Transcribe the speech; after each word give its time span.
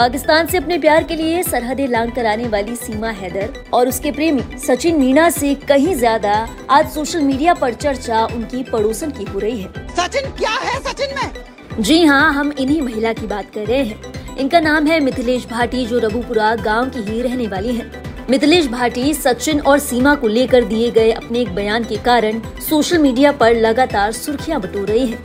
पाकिस्तान 0.00 0.46
से 0.46 0.56
अपने 0.56 0.76
प्यार 0.78 1.04
के 1.04 1.16
लिए 1.16 1.42
सरहदें 1.42 1.86
लांग 1.88 2.10
कर 2.12 2.26
आने 2.26 2.46
वाली 2.48 2.74
सीमा 2.76 3.08
हैदर 3.10 3.52
और 3.72 3.88
उसके 3.88 4.10
प्रेमी 4.10 4.42
सचिन 4.58 4.98
मीना 4.98 5.28
से 5.30 5.54
कहीं 5.68 5.94
ज़्यादा 5.94 6.32
आज 6.70 6.88
सोशल 6.90 7.20
मीडिया 7.20 7.54
पर 7.54 7.74
चर्चा 7.74 8.24
उनकी 8.26 8.62
पड़ोसन 8.62 9.10
की 9.10 9.24
हो 9.24 9.38
रही 9.38 9.60
है। 9.60 9.86
सचिन 9.88 10.30
क्या 10.38 10.50
है 10.52 10.78
सचिन 10.82 11.14
में? 11.16 11.82
जी 11.82 12.04
हाँ 12.04 12.32
हम 12.34 12.52
इन्हीं 12.52 12.80
महिला 12.82 13.12
की 13.12 13.26
बात 13.26 13.50
कर 13.54 13.66
रहे 13.66 13.82
हैं। 13.82 14.36
इनका 14.36 14.60
नाम 14.60 14.86
है 14.86 14.98
मिथिलेश 15.00 15.46
भाटी 15.48 15.84
जो 15.86 15.98
रघुपुरा 15.98 16.54
गाँव 16.56 16.88
की 16.90 17.02
ही 17.02 17.20
रहने 17.22 17.48
वाली 17.48 17.74
है। 17.76 17.90
मिथिलेश 18.30 18.66
भाटी 18.68 19.12
सचिन 19.14 19.60
और 19.60 19.78
सीमा 19.80 20.14
को 20.14 20.28
लेकर 20.28 20.64
दिए 20.64 20.90
गए 20.90 21.10
अपने 21.12 21.40
एक 21.40 21.54
बयान 21.54 21.84
के 21.84 21.96
कारण 22.04 22.40
सोशल 22.68 22.98
मीडिया 22.98 23.32
पर 23.34 23.54
लगातार 23.56 24.12
सुर्खियाँ 24.14 24.60
बटोर 24.60 24.88
रही 24.88 25.06
हैं। 25.06 25.22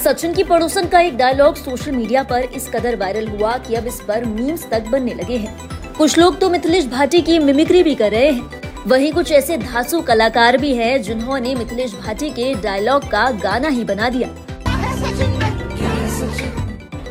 सचिन 0.00 0.32
की 0.34 0.44
पड़ोसन 0.44 0.86
का 0.88 1.00
एक 1.00 1.16
डायलॉग 1.16 1.56
सोशल 1.56 1.92
मीडिया 1.92 2.22
पर 2.22 2.42
इस 2.56 2.68
कदर 2.68 2.96
वायरल 2.96 3.26
हुआ 3.28 3.56
कि 3.58 3.74
अब 3.74 3.86
इस 3.86 4.00
पर 4.08 4.24
मीम्स 4.24 4.64
तक 4.70 4.84
बनने 4.90 5.14
लगे 5.14 5.36
हैं। 5.36 5.94
कुछ 5.98 6.18
लोग 6.18 6.38
तो 6.40 6.48
मिथिलेश 6.50 6.86
भाटी 6.86 7.20
की 7.20 7.38
मिमिक्री 7.38 7.82
भी 7.82 7.94
कर 7.94 8.10
रहे 8.10 8.30
हैं। 8.30 8.60
वहीं 8.86 9.12
कुछ 9.12 9.32
ऐसे 9.32 9.56
धासु 9.56 10.00
कलाकार 10.00 10.56
भी 10.56 10.74
हैं 10.74 11.02
जिन्होंने 11.02 11.54
मिथिलेश 11.54 11.94
भाटी 11.94 12.30
के 12.30 12.52
डायलॉग 12.54 13.08
का 13.10 13.28
गाना 13.42 13.68
ही 13.68 13.84
बना 13.84 14.08
दिया। 14.08 14.28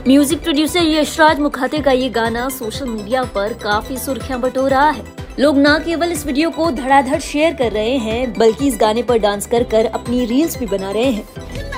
म्यूज़िक 0.07 0.41
प्रोड्यूसर 0.43 0.87
यशराज 0.87 1.39
मुखाते 1.39 1.79
का 1.79 1.91
ये 1.91 2.09
गाना 2.09 2.47
सोशल 2.49 2.89
मीडिया 2.89 3.23
पर 3.35 3.53
काफ़ी 3.63 3.97
सुर्खियाँ 3.97 4.39
बटोर 4.41 4.69
रहा 4.69 4.89
है। 4.89 5.03
लोग 5.39 5.57
न 5.57 5.77
केवल 5.85 6.11
इस 6.11 6.25
वीडियो 6.25 6.49
को 6.49 6.71
धड़ाधड़ 6.71 7.19
शेयर 7.19 7.53
कर 7.53 7.71
रहे 7.71 7.97
हैं, 7.97 8.33
बल्कि 8.33 8.67
इस 8.67 8.77
गाने 8.81 9.03
पर 9.03 9.17
डांस 9.19 9.47
कर 9.47 9.63
कर 9.65 9.85
अपनी 9.85 10.25
रील्स 10.25 10.57
भी 10.59 10.65
बना 10.67 10.91
रहे 10.91 11.11
हैं। 11.11 11.68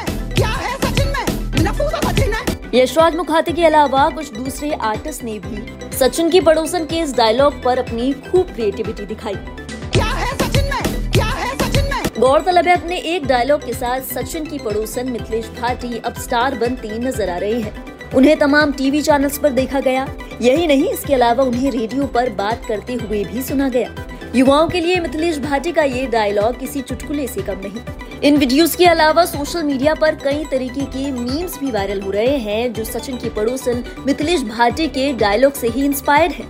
यशराज 2.74 3.16
मुखाते 3.16 3.52
के 3.52 3.64
अलावा 3.66 4.08
कुछ 4.10 4.32
दूसरे 4.34 4.72
आर्टिस्ट 4.82 5.24
ने 5.24 5.38
भी 5.40 5.98
सचिन 5.98 6.30
की 6.30 6.40
पड़ोसन 6.42 6.86
के 6.86 7.00
इस 7.00 7.14
डायलॉग 7.16 7.62
पर 7.64 7.78
अपनी 7.78 8.12
खूब 8.22 8.54
क्रिएटिविटी 8.56 9.06
दिखाई। 9.06 9.34
क्या 9.34 10.06
है 10.06 10.30
सचिन 10.38 10.66
में? 10.66 11.12
क्या 11.12 11.26
है 11.26 11.50
सचिन 11.58 11.86
में? 11.86 12.04
गौरतलब 12.20 12.68
है 12.68 12.78
अपने 12.78 12.98
एक 13.16 13.26
डायलॉग 13.28 13.66
के 13.66 13.74
साथ 13.74 14.02
सचिन 14.14 14.46
की 14.46 14.58
पड़ोसन 14.58 15.10
मिथिलेश 15.10 15.50
भाटी 15.60 15.98
अब 15.98 16.22
स्टार 16.22 16.56
बनती 16.56 17.00
नज़र 17.00 17.30
आ 17.30 17.38
रही 17.38 17.62
है। 17.62 17.74
उन्हें 18.16 18.38
तमाम 18.40 18.72
टीवी 18.72 19.02
चैनल्स 19.02 19.38
पर 19.38 19.50
देखा 19.50 19.80
गया। 19.80 20.08
यही 20.42 20.68
नहीं 20.68 20.90
इसके 20.90 21.14
अलावा 21.14 21.44
उन्हें 21.44 21.70
रेडियो 21.72 22.08
पर 22.08 22.30
बात 22.36 22.66
करते 22.66 22.94
हुए 22.94 23.24
भी 23.24 23.42
सुना 23.42 23.70
गया। 23.70 23.94
युवाओं 24.36 24.68
के 24.70 24.80
लिए 24.80 25.00
मिथिलेश 25.00 25.38
भाटी 25.40 25.72
का 25.72 25.84
ये 25.84 26.06
डायलॉग 26.08 26.60
किसी 26.60 26.82
चुटकुले 26.82 27.28
से 27.28 27.42
कम 27.42 27.54
नहीं। 27.54 28.20
इन 28.24 28.38
वीडियोस 28.38 28.76
के 28.76 28.86
अलावा 28.86 29.26
सोशल 29.26 29.64
मीडिया 29.64 29.94
पर 29.94 30.16
कई 30.16 30.46
तरीके 30.52 30.82
के 30.82 31.12
मीम्स 31.12 31.60
भी 31.60 31.72
वायरल 31.72 32.02
हो 32.02 32.12
रहे 32.12 32.38
हैं, 32.38 32.74
जो 32.74 32.84
सचिन 32.84 33.18
की 33.18 33.30
पड़ोसन 33.30 33.84
मिथिलेश 34.06 34.44
भाटी 34.44 34.88
के 34.88 35.14
डायलॉग 35.14 35.54
से 35.54 35.68
ही 35.68 35.86
इंस्पायर्ड 35.86 36.34
है। 36.34 36.46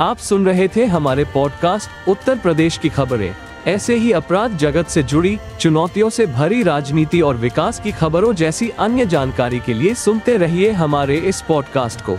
आप 0.00 0.18
सुन 0.18 0.46
रहे 0.46 0.68
थे 0.68 0.84
हमारे 0.84 1.24
पॉडकास्ट 1.24 2.08
उत्तर 2.08 2.38
प्रदेश 2.38 2.78
की 2.78 2.88
खबरें। 2.88 3.34
ऐसे 3.66 3.94
ही 3.94 4.12
अपराध 4.12 4.56
जगत 4.56 4.86
से 4.86 5.02
जुड़ी, 5.02 5.38
चुनौतियों 5.60 6.10
से 6.10 6.26
भरी 6.26 6.62
राजनीति 6.62 7.20
और 7.20 7.36
विकास 7.36 7.80
की 7.80 7.92
खबरों 7.92 8.34
जैसी 8.34 8.68
अन्य 8.78 9.06
जानकारी 9.06 9.60
के 9.60 9.74
लिए 9.74 9.94
सुनते 9.94 10.36
रहिए 10.36 10.70
हमारे 10.70 11.16
इस 11.16 11.42
पॉडकास्ट 11.42 12.00
को। 12.00 12.18